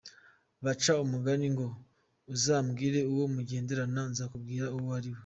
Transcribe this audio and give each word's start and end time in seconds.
Baca 0.63 0.91
umugani 1.05 1.47
ngo 1.53 1.65
uzambwire 2.33 2.99
uwo 3.11 3.25
mugenderana 3.35 4.01
nzakubwira 4.11 4.65
uwo 4.77 4.89
uriwe. 4.97 5.19